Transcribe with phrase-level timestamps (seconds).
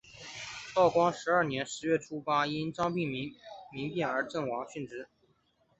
[0.73, 3.29] 道光十二年十月初八日因张丙民
[3.71, 5.07] 变事件而阵亡殉职。